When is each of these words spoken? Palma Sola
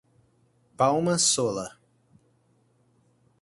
Palma 0.77 1.19
Sola 1.19 1.77